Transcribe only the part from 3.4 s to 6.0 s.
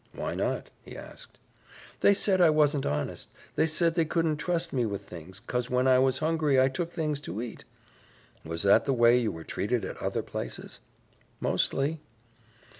they said they couldn't trust me with things, 'cause when I